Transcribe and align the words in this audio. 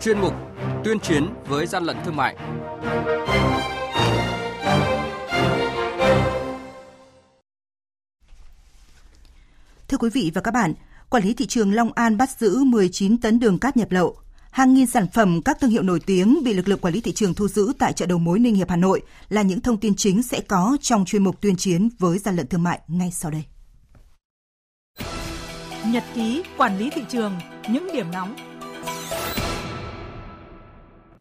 chuyên 0.00 0.20
mục 0.20 0.34
Tuyên 0.84 1.00
chiến 1.00 1.26
với 1.46 1.66
gian 1.66 1.84
lận 1.84 1.96
thương 2.04 2.16
mại. 2.16 2.36
Thưa 9.88 9.98
quý 9.98 10.10
vị 10.12 10.30
và 10.34 10.40
các 10.40 10.50
bạn, 10.54 10.74
quản 11.10 11.24
lý 11.24 11.34
thị 11.34 11.46
trường 11.46 11.74
Long 11.74 11.92
An 11.92 12.16
bắt 12.16 12.30
giữ 12.38 12.58
19 12.58 13.20
tấn 13.20 13.40
đường 13.40 13.58
cát 13.58 13.76
nhập 13.76 13.90
lậu. 13.90 14.16
Hàng 14.50 14.74
nghìn 14.74 14.86
sản 14.86 15.06
phẩm 15.14 15.42
các 15.42 15.60
thương 15.60 15.70
hiệu 15.70 15.82
nổi 15.82 16.00
tiếng 16.00 16.44
bị 16.44 16.54
lực 16.54 16.68
lượng 16.68 16.78
quản 16.78 16.94
lý 16.94 17.00
thị 17.00 17.12
trường 17.12 17.34
thu 17.34 17.48
giữ 17.48 17.72
tại 17.78 17.92
chợ 17.92 18.06
đầu 18.06 18.18
mối 18.18 18.38
Ninh 18.38 18.54
Hiệp 18.54 18.70
Hà 18.70 18.76
Nội 18.76 19.02
là 19.28 19.42
những 19.42 19.60
thông 19.60 19.76
tin 19.76 19.94
chính 19.96 20.22
sẽ 20.22 20.40
có 20.40 20.76
trong 20.80 21.04
chuyên 21.04 21.24
mục 21.24 21.40
tuyên 21.40 21.56
chiến 21.56 21.88
với 21.98 22.18
gian 22.18 22.36
lận 22.36 22.46
thương 22.46 22.62
mại 22.62 22.80
ngay 22.88 23.10
sau 23.12 23.30
đây. 23.30 23.44
Nhật 25.86 26.04
ký 26.14 26.42
quản 26.56 26.78
lý 26.78 26.90
thị 26.90 27.02
trường, 27.08 27.38
những 27.70 27.88
điểm 27.92 28.10
nóng. 28.10 28.57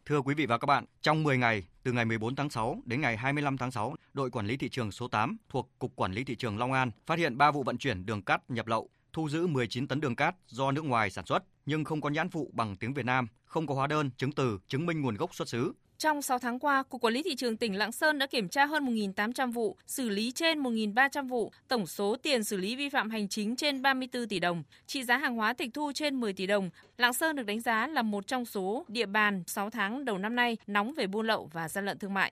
Thưa 0.08 0.22
quý 0.22 0.34
vị 0.36 0.46
và 0.46 0.58
các 0.58 0.66
bạn, 0.66 0.86
trong 1.02 1.24
10 1.24 1.38
ngày, 1.38 1.64
từ 1.84 1.92
ngày 1.92 2.06
14 2.06 2.36
tháng 2.36 2.50
6 2.50 2.82
đến 2.86 3.02
ngày 3.02 3.18
25 3.18 3.58
tháng 3.58 3.72
6, 3.72 3.96
đội 4.14 4.30
quản 4.30 4.48
lý 4.48 4.58
thị 4.58 4.70
trường 4.70 4.92
số 4.92 5.08
8 5.08 5.38
thuộc 5.50 5.70
Cục 5.80 5.96
Quản 5.96 6.12
lý 6.12 6.24
Thị 6.24 6.36
trường 6.36 6.58
Long 6.58 6.74
An 6.74 6.92
phát 7.06 7.20
hiện 7.20 7.38
3 7.38 7.52
vụ 7.52 7.64
vận 7.64 7.78
chuyển 7.78 8.06
đường 8.06 8.22
cát 8.22 8.50
nhập 8.50 8.68
lậu, 8.68 8.90
thu 9.14 9.30
giữ 9.30 9.48
19 9.48 9.88
tấn 9.88 10.02
đường 10.02 10.16
cát 10.16 10.36
do 10.48 10.72
nước 10.72 10.86
ngoài 10.86 11.10
sản 11.10 11.26
xuất 11.26 11.44
nhưng 11.66 11.84
không 11.84 12.02
có 12.02 12.10
nhãn 12.10 12.30
phụ 12.30 12.52
bằng 12.54 12.76
tiếng 12.78 12.94
Việt 12.94 13.06
Nam, 13.06 13.28
không 13.46 13.68
có 13.68 13.76
hóa 13.76 13.88
đơn, 13.88 14.10
chứng 14.18 14.32
từ 14.32 14.60
chứng 14.68 14.86
minh 14.86 15.02
nguồn 15.02 15.16
gốc 15.16 15.36
xuất 15.36 15.50
xứ. 15.50 15.74
Trong 16.00 16.22
6 16.22 16.40
tháng 16.40 16.60
qua, 16.60 16.84
Cục 16.84 17.02
Quản 17.02 17.14
lý 17.14 17.24
Thị 17.24 17.36
trường 17.36 17.58
tỉnh 17.58 17.78
Lạng 17.78 17.92
Sơn 17.92 18.20
đã 18.20 18.28
kiểm 18.28 18.50
tra 18.50 18.66
hơn 18.66 18.86
1.800 18.86 19.52
vụ, 19.52 19.78
xử 19.88 20.10
lý 20.10 20.32
trên 20.32 20.64
1.300 20.64 21.28
vụ, 21.28 21.52
tổng 21.68 21.88
số 21.88 22.16
tiền 22.24 22.44
xử 22.44 22.58
lý 22.58 22.76
vi 22.76 22.90
phạm 22.90 23.10
hành 23.10 23.28
chính 23.28 23.56
trên 23.56 23.82
34 23.82 24.28
tỷ 24.28 24.40
đồng, 24.40 24.64
trị 24.88 25.04
giá 25.04 25.18
hàng 25.18 25.36
hóa 25.36 25.54
tịch 25.54 25.70
thu 25.74 25.92
trên 25.96 26.20
10 26.20 26.34
tỷ 26.34 26.48
đồng. 26.48 26.70
Lạng 26.98 27.14
Sơn 27.14 27.36
được 27.36 27.46
đánh 27.46 27.62
giá 27.62 27.88
là 27.88 28.02
một 28.02 28.28
trong 28.28 28.46
số 28.46 28.86
địa 28.88 29.06
bàn 29.06 29.44
6 29.48 29.70
tháng 29.70 30.06
đầu 30.06 30.18
năm 30.18 30.36
nay 30.36 30.58
nóng 30.68 30.94
về 30.94 31.08
buôn 31.08 31.28
lậu 31.28 31.50
và 31.54 31.70
gian 31.70 31.86
lận 31.86 31.98
thương 31.98 32.14
mại. 32.14 32.32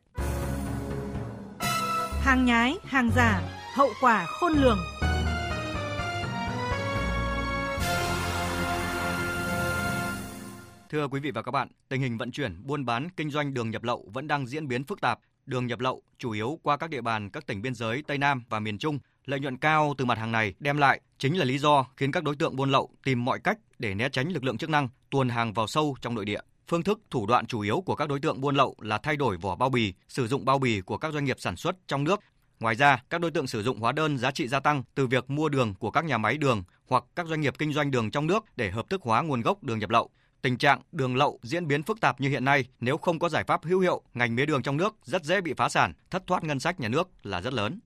Hàng 2.22 2.46
nhái, 2.46 2.76
hàng 2.84 3.10
giả, 3.16 3.42
hậu 3.76 3.90
quả 4.02 4.26
khôn 4.26 4.54
lường. 4.54 4.78
Thưa 10.90 11.08
quý 11.08 11.20
vị 11.20 11.32
và 11.32 11.42
các 11.42 11.52
bạn, 11.52 11.68
tình 11.90 12.02
hình 12.02 12.18
vận 12.18 12.32
chuyển, 12.32 12.68
buôn 12.68 12.86
bán, 12.86 13.10
kinh 13.18 13.30
doanh 13.30 13.54
đường 13.54 13.70
nhập 13.70 13.84
lậu 13.84 14.10
vẫn 14.14 14.28
đang 14.28 14.48
diễn 14.48 14.68
biến 14.68 14.84
phức 14.84 15.02
tạp. 15.02 15.20
Đường 15.46 15.68
nhập 15.68 15.80
lậu 15.80 16.02
chủ 16.18 16.32
yếu 16.32 16.60
qua 16.64 16.78
các 16.78 16.90
địa 16.90 17.02
bàn 17.02 17.30
các 17.30 17.48
tỉnh 17.48 17.62
biên 17.62 17.76
giới 17.76 18.04
Tây 18.08 18.18
Nam 18.18 18.44
và 18.50 18.60
miền 18.60 18.78
Trung. 18.78 19.00
Lợi 19.26 19.40
nhuận 19.40 19.58
cao 19.58 19.94
từ 19.98 20.06
mặt 20.06 20.18
hàng 20.18 20.32
này 20.32 20.54
đem 20.60 20.78
lại 20.78 21.02
chính 21.18 21.38
là 21.38 21.46
lý 21.46 21.58
do 21.58 21.86
khiến 21.98 22.12
các 22.12 22.24
đối 22.24 22.36
tượng 22.36 22.56
buôn 22.56 22.72
lậu 22.72 22.90
tìm 23.04 23.26
mọi 23.26 23.40
cách 23.40 23.58
để 23.80 23.96
né 23.96 24.10
tránh 24.10 24.30
lực 24.30 24.44
lượng 24.44 24.58
chức 24.58 24.70
năng 24.70 24.90
tuồn 25.10 25.30
hàng 25.30 25.54
vào 25.54 25.68
sâu 25.68 25.96
trong 26.02 26.16
nội 26.16 26.26
địa. 26.26 26.40
Phương 26.68 26.84
thức, 26.84 27.02
thủ 27.10 27.26
đoạn 27.26 27.46
chủ 27.46 27.60
yếu 27.60 27.82
của 27.86 27.96
các 27.96 28.10
đối 28.10 28.20
tượng 28.20 28.42
buôn 28.42 28.56
lậu 28.56 28.76
là 28.80 28.98
thay 28.98 29.16
đổi 29.16 29.38
vỏ 29.38 29.56
bao 29.56 29.70
bì, 29.70 29.94
sử 30.08 30.28
dụng 30.28 30.46
bao 30.46 30.60
bì 30.60 30.82
của 30.82 30.98
các 30.98 31.14
doanh 31.14 31.26
nghiệp 31.26 31.40
sản 31.40 31.56
xuất 31.56 31.76
trong 31.88 32.04
nước. 32.04 32.20
Ngoài 32.60 32.76
ra, 32.76 33.04
các 33.10 33.22
đối 33.22 33.32
tượng 33.32 33.48
sử 33.48 33.64
dụng 33.64 33.80
hóa 33.80 33.92
đơn 33.92 34.18
giá 34.18 34.32
trị 34.32 34.48
gia 34.48 34.60
tăng 34.60 34.84
từ 34.96 35.08
việc 35.08 35.30
mua 35.30 35.50
đường 35.50 35.74
của 35.80 35.92
các 35.92 36.06
nhà 36.06 36.18
máy 36.18 36.38
đường 36.38 36.64
hoặc 36.88 37.04
các 37.16 37.28
doanh 37.28 37.42
nghiệp 37.42 37.54
kinh 37.58 37.74
doanh 37.74 37.92
đường 37.92 38.12
trong 38.12 38.28
nước 38.28 38.44
để 38.56 38.72
hợp 38.72 38.90
thức 38.90 39.02
hóa 39.04 39.22
nguồn 39.22 39.42
gốc 39.42 39.64
đường 39.64 39.80
nhập 39.80 39.90
lậu. 39.90 40.10
Tình 40.42 40.58
trạng 40.58 40.82
đường 40.92 41.16
lậu 41.16 41.40
diễn 41.44 41.68
biến 41.68 41.84
phức 41.84 42.02
tạp 42.02 42.22
như 42.22 42.30
hiện 42.30 42.46
nay, 42.46 42.66
nếu 42.80 42.98
không 42.98 43.20
có 43.20 43.30
giải 43.30 43.44
pháp 43.44 43.64
hữu 43.64 43.80
hiệu, 43.80 44.02
ngành 44.14 44.36
mía 44.36 44.46
đường 44.46 44.62
trong 44.62 44.78
nước 44.78 44.96
rất 45.04 45.24
dễ 45.24 45.42
bị 45.42 45.54
phá 45.58 45.70
sản, 45.70 45.94
thất 46.10 46.28
thoát 46.28 46.44
ngân 46.44 46.60
sách 46.60 46.80
nhà 46.80 46.88
nước 46.88 47.10
là 47.24 47.42
rất 47.42 47.54
lớn. 47.54 47.80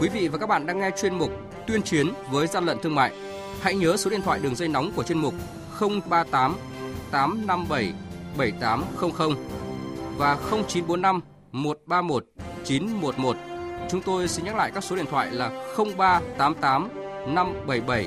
Quý 0.00 0.08
vị 0.08 0.28
và 0.28 0.38
các 0.38 0.46
bạn 0.46 0.66
đang 0.66 0.78
nghe 0.78 0.90
chuyên 1.00 1.18
mục 1.18 1.30
Tuyên 1.66 1.82
chiến 1.82 2.12
với 2.30 2.46
gian 2.46 2.64
lận 2.64 2.78
thương 2.82 2.94
mại. 2.94 3.12
Hãy 3.60 3.74
nhớ 3.74 3.96
số 3.96 4.10
điện 4.10 4.22
thoại 4.22 4.40
đường 4.42 4.54
dây 4.54 4.68
nóng 4.68 4.92
của 4.96 5.02
chuyên 5.02 5.18
mục 5.18 5.34
038 5.80 6.56
857 7.10 7.92
7800 8.38 9.36
và 10.16 10.36
0945 10.50 11.20
131 11.52 12.24
911. 12.64 13.36
Chúng 13.90 14.02
tôi 14.02 14.28
xin 14.28 14.44
nhắc 14.44 14.56
lại 14.56 14.70
các 14.74 14.84
số 14.84 14.96
điện 14.96 15.06
thoại 15.10 15.30
là 15.30 15.48
0388 15.76 16.88
577 17.34 18.06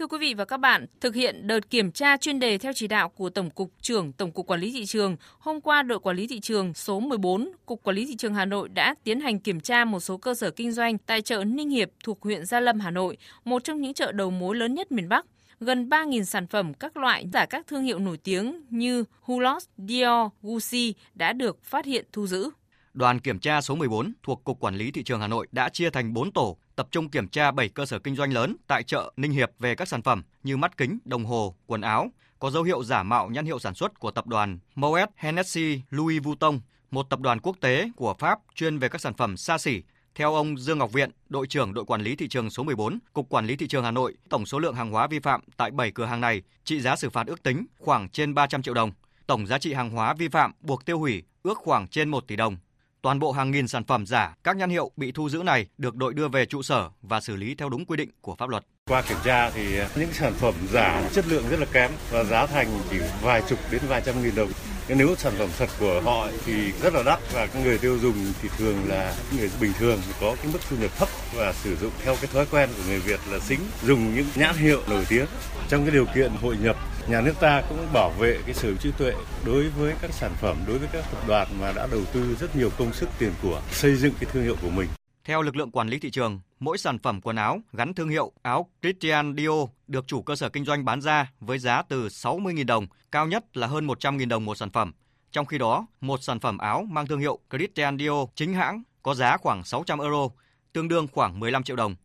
Thưa 0.00 0.06
quý 0.06 0.18
vị 0.18 0.34
và 0.34 0.44
các 0.44 0.56
bạn, 0.56 0.86
thực 1.00 1.14
hiện 1.14 1.46
đợt 1.46 1.70
kiểm 1.70 1.92
tra 1.92 2.16
chuyên 2.16 2.38
đề 2.38 2.58
theo 2.58 2.72
chỉ 2.72 2.86
đạo 2.86 3.08
của 3.08 3.30
Tổng 3.30 3.50
cục 3.50 3.70
trưởng 3.80 4.12
Tổng 4.12 4.32
cục 4.32 4.46
Quản 4.46 4.60
lý 4.60 4.72
thị 4.72 4.86
trường, 4.86 5.16
hôm 5.38 5.60
qua 5.60 5.82
đội 5.82 5.98
quản 5.98 6.16
lý 6.16 6.26
thị 6.26 6.40
trường 6.40 6.74
số 6.74 7.00
14, 7.00 7.52
Cục 7.66 7.82
Quản 7.82 7.96
lý 7.96 8.06
thị 8.06 8.16
trường 8.16 8.34
Hà 8.34 8.44
Nội 8.44 8.68
đã 8.68 8.94
tiến 9.04 9.20
hành 9.20 9.38
kiểm 9.38 9.60
tra 9.60 9.84
một 9.84 10.00
số 10.00 10.16
cơ 10.16 10.34
sở 10.34 10.50
kinh 10.50 10.72
doanh 10.72 10.98
tại 10.98 11.22
chợ 11.22 11.44
Ninh 11.44 11.70
Hiệp 11.70 11.88
thuộc 12.04 12.22
huyện 12.22 12.46
Gia 12.46 12.60
Lâm, 12.60 12.80
Hà 12.80 12.90
Nội, 12.90 13.16
một 13.44 13.64
trong 13.64 13.80
những 13.80 13.94
chợ 13.94 14.12
đầu 14.12 14.30
mối 14.30 14.56
lớn 14.56 14.74
nhất 14.74 14.92
miền 14.92 15.08
Bắc. 15.08 15.26
Gần 15.60 15.88
3.000 15.88 16.24
sản 16.24 16.46
phẩm 16.46 16.74
các 16.74 16.96
loại 16.96 17.26
giả 17.32 17.46
các 17.46 17.66
thương 17.66 17.82
hiệu 17.82 17.98
nổi 17.98 18.16
tiếng 18.16 18.60
như 18.70 19.04
Hulos, 19.20 19.64
Dior, 19.78 20.30
Gucci 20.42 20.94
đã 21.14 21.32
được 21.32 21.64
phát 21.64 21.84
hiện 21.84 22.04
thu 22.12 22.26
giữ. 22.26 22.50
Đoàn 22.94 23.20
kiểm 23.20 23.38
tra 23.38 23.60
số 23.60 23.74
14 23.74 24.12
thuộc 24.22 24.44
Cục 24.44 24.60
Quản 24.60 24.74
lý 24.74 24.90
Thị 24.90 25.02
trường 25.02 25.20
Hà 25.20 25.26
Nội 25.26 25.46
đã 25.52 25.68
chia 25.68 25.90
thành 25.90 26.12
4 26.12 26.32
tổ, 26.32 26.56
tập 26.80 26.88
trung 26.90 27.08
kiểm 27.08 27.28
tra 27.28 27.50
7 27.50 27.68
cơ 27.68 27.86
sở 27.86 27.98
kinh 27.98 28.16
doanh 28.16 28.32
lớn 28.32 28.56
tại 28.66 28.82
chợ 28.82 29.12
Ninh 29.16 29.32
Hiệp 29.32 29.50
về 29.58 29.74
các 29.74 29.88
sản 29.88 30.02
phẩm 30.02 30.22
như 30.42 30.56
mắt 30.56 30.76
kính, 30.76 30.98
đồng 31.04 31.24
hồ, 31.24 31.54
quần 31.66 31.80
áo, 31.80 32.10
có 32.38 32.50
dấu 32.50 32.62
hiệu 32.62 32.84
giả 32.84 33.02
mạo 33.02 33.28
nhãn 33.28 33.46
hiệu 33.46 33.58
sản 33.58 33.74
xuất 33.74 33.98
của 33.98 34.10
tập 34.10 34.26
đoàn 34.26 34.58
Moet 34.74 35.10
Hennessy 35.16 35.80
Louis 35.90 36.22
Vuitton, 36.22 36.60
một 36.90 37.10
tập 37.10 37.20
đoàn 37.20 37.40
quốc 37.40 37.56
tế 37.60 37.90
của 37.96 38.14
Pháp 38.18 38.38
chuyên 38.54 38.78
về 38.78 38.88
các 38.88 39.00
sản 39.00 39.14
phẩm 39.14 39.36
xa 39.36 39.58
xỉ. 39.58 39.82
Theo 40.14 40.34
ông 40.34 40.58
Dương 40.58 40.78
Ngọc 40.78 40.92
Viện, 40.92 41.10
đội 41.28 41.46
trưởng 41.46 41.74
đội 41.74 41.84
quản 41.84 42.02
lý 42.02 42.16
thị 42.16 42.28
trường 42.28 42.50
số 42.50 42.62
14, 42.62 42.98
Cục 43.12 43.28
Quản 43.28 43.46
lý 43.46 43.56
thị 43.56 43.68
trường 43.68 43.84
Hà 43.84 43.90
Nội, 43.90 44.14
tổng 44.28 44.46
số 44.46 44.58
lượng 44.58 44.74
hàng 44.74 44.90
hóa 44.90 45.06
vi 45.06 45.18
phạm 45.18 45.40
tại 45.56 45.70
7 45.70 45.90
cửa 45.90 46.04
hàng 46.04 46.20
này 46.20 46.42
trị 46.64 46.80
giá 46.80 46.96
xử 46.96 47.10
phạt 47.10 47.26
ước 47.26 47.42
tính 47.42 47.66
khoảng 47.78 48.08
trên 48.08 48.34
300 48.34 48.62
triệu 48.62 48.74
đồng. 48.74 48.92
Tổng 49.26 49.46
giá 49.46 49.58
trị 49.58 49.72
hàng 49.72 49.90
hóa 49.90 50.14
vi 50.14 50.28
phạm 50.28 50.52
buộc 50.60 50.84
tiêu 50.84 50.98
hủy 50.98 51.22
ước 51.42 51.58
khoảng 51.58 51.88
trên 51.88 52.08
1 52.08 52.26
tỷ 52.26 52.36
đồng. 52.36 52.56
Toàn 53.02 53.18
bộ 53.18 53.32
hàng 53.32 53.50
nghìn 53.50 53.68
sản 53.68 53.84
phẩm 53.84 54.06
giả, 54.06 54.34
các 54.44 54.56
nhãn 54.56 54.70
hiệu 54.70 54.90
bị 54.96 55.12
thu 55.12 55.28
giữ 55.28 55.42
này 55.42 55.66
được 55.78 55.96
đội 55.96 56.14
đưa 56.14 56.28
về 56.28 56.46
trụ 56.46 56.62
sở 56.62 56.88
và 57.02 57.20
xử 57.20 57.36
lý 57.36 57.54
theo 57.54 57.68
đúng 57.68 57.84
quy 57.84 57.96
định 57.96 58.10
của 58.20 58.36
pháp 58.36 58.48
luật. 58.48 58.64
Qua 58.86 59.02
kiểm 59.02 59.18
tra 59.24 59.50
thì 59.50 59.78
những 59.96 60.12
sản 60.12 60.32
phẩm 60.32 60.54
giả 60.72 61.02
chất 61.12 61.26
lượng 61.28 61.44
rất 61.50 61.60
là 61.60 61.66
kém 61.72 61.90
và 62.10 62.24
giá 62.24 62.46
thành 62.46 62.68
chỉ 62.90 62.98
vài 63.22 63.42
chục 63.48 63.58
đến 63.70 63.80
vài 63.88 64.02
trăm 64.06 64.22
nghìn 64.22 64.34
đồng. 64.34 64.50
Nếu 64.96 65.14
sản 65.18 65.32
phẩm 65.38 65.48
thật 65.58 65.68
của 65.80 66.00
họ 66.04 66.28
thì 66.46 66.72
rất 66.82 66.94
là 66.94 67.02
đắt 67.02 67.18
và 67.32 67.46
các 67.46 67.64
người 67.64 67.78
tiêu 67.78 67.98
dùng 68.02 68.32
thì 68.42 68.48
thường 68.58 68.76
là 68.88 69.14
người 69.36 69.50
bình 69.60 69.72
thường 69.78 70.00
có 70.20 70.36
cái 70.42 70.52
mức 70.52 70.58
thu 70.70 70.76
nhập 70.80 70.90
thấp 70.98 71.08
và 71.34 71.52
sử 71.52 71.76
dụng 71.76 71.90
theo 72.04 72.16
cái 72.16 72.30
thói 72.32 72.46
quen 72.50 72.68
của 72.76 72.82
người 72.88 72.98
Việt 72.98 73.20
là 73.30 73.38
xính 73.38 73.60
dùng 73.86 74.14
những 74.14 74.26
nhãn 74.34 74.56
hiệu 74.56 74.82
nổi 74.88 75.06
tiếng. 75.08 75.26
Trong 75.68 75.84
cái 75.84 75.90
điều 75.90 76.06
kiện 76.14 76.32
hội 76.42 76.56
nhập 76.62 76.76
nhà 77.08 77.20
nước 77.20 77.34
ta 77.40 77.62
cũng 77.68 77.86
bảo 77.92 78.10
vệ 78.18 78.38
cái 78.46 78.54
sở 78.54 78.68
hữu 78.68 78.76
trí 78.76 78.90
tuệ 78.98 79.12
đối 79.44 79.68
với 79.68 79.94
các 80.02 80.10
sản 80.12 80.32
phẩm, 80.40 80.56
đối 80.66 80.78
với 80.78 80.88
các 80.92 81.04
tập 81.10 81.22
đoàn 81.28 81.48
mà 81.60 81.72
đã 81.72 81.86
đầu 81.90 82.02
tư 82.12 82.36
rất 82.40 82.56
nhiều 82.56 82.70
công 82.78 82.92
sức 82.92 83.08
tiền 83.18 83.32
của 83.42 83.60
xây 83.72 83.96
dựng 83.96 84.12
cái 84.20 84.30
thương 84.32 84.42
hiệu 84.42 84.56
của 84.62 84.70
mình. 84.70 84.88
Theo 85.24 85.42
lực 85.42 85.56
lượng 85.56 85.70
quản 85.70 85.88
lý 85.88 85.98
thị 85.98 86.10
trường, 86.10 86.40
mỗi 86.60 86.78
sản 86.78 86.98
phẩm 86.98 87.20
quần 87.20 87.36
áo 87.36 87.60
gắn 87.72 87.94
thương 87.94 88.08
hiệu 88.08 88.32
áo 88.42 88.70
Christian 88.82 89.36
Dior 89.36 89.68
được 89.86 90.06
chủ 90.06 90.22
cơ 90.22 90.36
sở 90.36 90.48
kinh 90.48 90.64
doanh 90.64 90.84
bán 90.84 91.00
ra 91.00 91.32
với 91.40 91.58
giá 91.58 91.82
từ 91.82 92.08
60.000 92.08 92.66
đồng, 92.66 92.86
cao 93.12 93.26
nhất 93.26 93.56
là 93.56 93.66
hơn 93.66 93.86
100.000 93.86 94.28
đồng 94.28 94.44
một 94.44 94.54
sản 94.54 94.70
phẩm. 94.70 94.92
Trong 95.32 95.46
khi 95.46 95.58
đó, 95.58 95.86
một 96.00 96.22
sản 96.22 96.40
phẩm 96.40 96.58
áo 96.58 96.86
mang 96.90 97.06
thương 97.06 97.20
hiệu 97.20 97.38
Christian 97.50 97.98
Dior 97.98 98.28
chính 98.34 98.54
hãng 98.54 98.82
có 99.02 99.14
giá 99.14 99.36
khoảng 99.36 99.64
600 99.64 99.98
euro, 99.98 100.28
tương 100.72 100.88
đương 100.88 101.06
khoảng 101.12 101.40
15 101.40 101.62
triệu 101.62 101.76
đồng. 101.76 101.96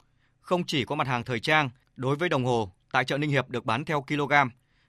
Không 0.41 0.63
chỉ 0.63 0.85
có 0.85 0.95
mặt 0.95 1.07
hàng 1.07 1.23
thời 1.23 1.39
trang, 1.39 1.69
đối 1.95 2.15
với 2.15 2.29
đồng 2.29 2.45
hồ, 2.45 2.71
tại 2.91 3.05
chợ 3.05 3.17
Ninh 3.17 3.29
Hiệp 3.29 3.49
được 3.49 3.65
bán 3.65 3.85
theo 3.85 4.01
kg, 4.01 4.33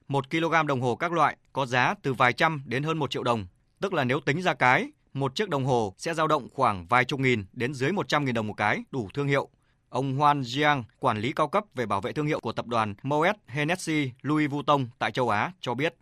một 0.08 0.30
kg 0.30 0.66
đồng 0.66 0.80
hồ 0.80 0.96
các 0.96 1.12
loại 1.12 1.36
có 1.52 1.66
giá 1.66 1.94
từ 2.02 2.14
vài 2.14 2.32
trăm 2.32 2.62
đến 2.66 2.82
hơn 2.82 2.98
1 2.98 3.10
triệu 3.10 3.22
đồng. 3.22 3.46
Tức 3.80 3.92
là 3.92 4.04
nếu 4.04 4.20
tính 4.20 4.42
ra 4.42 4.54
cái, 4.54 4.90
một 5.16 5.34
chiếc 5.34 5.48
đồng 5.48 5.64
hồ 5.64 5.94
sẽ 5.98 6.14
dao 6.14 6.26
động 6.26 6.48
khoảng 6.54 6.86
vài 6.86 7.04
chục 7.04 7.20
nghìn 7.20 7.44
đến 7.52 7.74
dưới 7.74 7.92
100 7.92 8.24
nghìn 8.24 8.34
đồng 8.34 8.46
một 8.46 8.54
cái, 8.56 8.82
đủ 8.90 9.08
thương 9.14 9.28
hiệu. 9.28 9.48
Ông 9.88 10.18
Juan 10.18 10.40
Jiang, 10.40 10.82
quản 11.00 11.18
lý 11.18 11.32
cao 11.32 11.48
cấp 11.48 11.64
về 11.74 11.86
bảo 11.86 12.00
vệ 12.00 12.12
thương 12.12 12.26
hiệu 12.26 12.40
của 12.40 12.52
tập 12.52 12.66
đoàn 12.66 12.94
Moet 13.02 13.36
Hennessy 13.46 14.10
Louis 14.22 14.50
Vuitton 14.50 14.86
tại 14.98 15.12
châu 15.12 15.28
Á 15.28 15.52
cho 15.60 15.74
biết. 15.74 15.94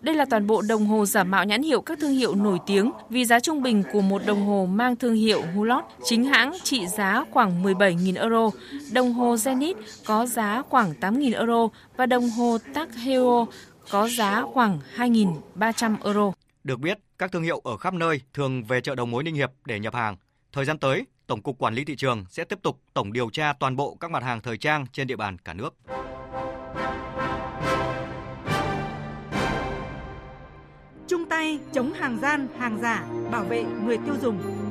Đây 0.00 0.14
là 0.14 0.24
toàn 0.30 0.46
bộ 0.46 0.62
đồng 0.68 0.86
hồ 0.86 1.06
giả 1.06 1.24
mạo 1.24 1.44
nhãn 1.44 1.62
hiệu 1.62 1.80
các 1.80 1.98
thương 2.00 2.12
hiệu 2.12 2.34
nổi 2.34 2.58
tiếng 2.66 2.92
vì 3.10 3.24
giá 3.24 3.40
trung 3.40 3.62
bình 3.62 3.82
của 3.92 4.00
một 4.00 4.22
đồng 4.26 4.46
hồ 4.46 4.66
mang 4.66 4.96
thương 4.96 5.14
hiệu 5.14 5.42
Hulot 5.54 5.84
chính 6.04 6.24
hãng 6.24 6.52
trị 6.62 6.86
giá 6.86 7.24
khoảng 7.30 7.62
17.000 7.62 8.20
euro, 8.20 8.50
đồng 8.92 9.12
hồ 9.12 9.34
Zenith 9.34 9.74
có 10.06 10.26
giá 10.26 10.62
khoảng 10.70 10.92
8.000 11.00 11.38
euro 11.38 11.68
và 11.96 12.06
đồng 12.06 12.30
hồ 12.30 12.58
Tag 12.74 12.90
Heuer 12.90 13.48
có 13.90 14.08
giá 14.08 14.42
khoảng 14.52 14.78
2.300 14.96 15.96
euro. 16.04 16.32
Được 16.64 16.80
biết, 16.80 16.98
các 17.18 17.32
thương 17.32 17.42
hiệu 17.42 17.60
ở 17.64 17.76
khắp 17.76 17.94
nơi 17.94 18.20
thường 18.34 18.64
về 18.64 18.80
chợ 18.80 18.94
đầu 18.94 19.06
mối 19.06 19.22
Ninh 19.22 19.34
Hiệp 19.34 19.50
để 19.64 19.80
nhập 19.80 19.94
hàng. 19.94 20.16
Thời 20.52 20.64
gian 20.64 20.78
tới, 20.78 21.06
Tổng 21.26 21.42
cục 21.42 21.58
Quản 21.58 21.74
lý 21.74 21.84
thị 21.84 21.96
trường 21.96 22.24
sẽ 22.28 22.44
tiếp 22.44 22.58
tục 22.62 22.80
tổng 22.94 23.12
điều 23.12 23.30
tra 23.30 23.52
toàn 23.52 23.76
bộ 23.76 23.96
các 24.00 24.10
mặt 24.10 24.22
hàng 24.22 24.40
thời 24.40 24.56
trang 24.56 24.86
trên 24.92 25.06
địa 25.06 25.16
bàn 25.16 25.38
cả 25.38 25.54
nước. 25.54 25.74
Chung 31.08 31.28
tay 31.30 31.58
chống 31.72 31.92
hàng 31.92 32.18
gian, 32.22 32.48
hàng 32.58 32.78
giả, 32.82 33.04
bảo 33.30 33.44
vệ 33.44 33.64
người 33.84 33.98
tiêu 34.06 34.14
dùng. 34.22 34.61